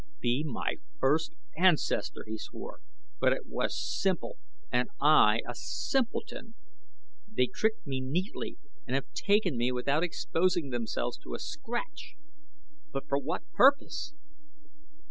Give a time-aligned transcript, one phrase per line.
[0.19, 2.79] "By my first ancestor!" he swore;
[3.19, 4.39] "but it was simple
[4.71, 6.55] and I a simpleton.
[7.31, 12.15] They tricked me neatly and have taken me without exposing themselves to a scratch;
[12.91, 14.15] but for what purpose?"